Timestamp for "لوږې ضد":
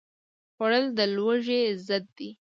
1.15-2.05